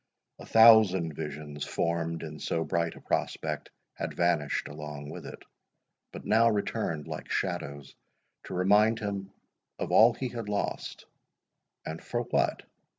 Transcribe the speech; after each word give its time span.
A 0.39 0.47
thousand 0.47 1.13
visions, 1.13 1.63
formed 1.63 2.23
in 2.23 2.39
so 2.39 2.63
bright 2.63 2.95
a 2.95 2.99
prospect, 3.01 3.69
had 3.93 4.15
vanished 4.15 4.67
along 4.67 5.11
with 5.11 5.27
it, 5.27 5.43
but 6.11 6.25
now 6.25 6.49
returned 6.49 7.07
like 7.07 7.29
shadows, 7.29 7.93
to 8.45 8.55
remind 8.55 8.97
him 8.97 9.31
of 9.77 9.91
all 9.91 10.15
he 10.15 10.29
had 10.29 10.49
lost—and 10.49 12.01
for 12.03 12.23
what? 12.23 12.63